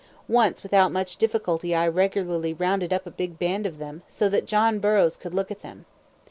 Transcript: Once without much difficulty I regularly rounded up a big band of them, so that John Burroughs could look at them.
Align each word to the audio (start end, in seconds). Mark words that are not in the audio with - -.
Once 0.27 0.63
without 0.63 0.91
much 0.91 1.17
difficulty 1.17 1.75
I 1.75 1.87
regularly 1.87 2.55
rounded 2.55 2.91
up 2.91 3.05
a 3.05 3.11
big 3.11 3.37
band 3.37 3.67
of 3.67 3.77
them, 3.77 4.01
so 4.07 4.29
that 4.29 4.47
John 4.47 4.79
Burroughs 4.79 5.15
could 5.15 5.35
look 5.35 5.51
at 5.51 5.61
them. 5.61 5.85